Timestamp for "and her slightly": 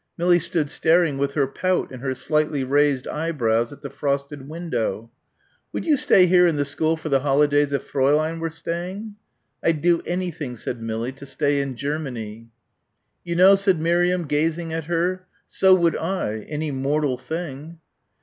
1.91-2.63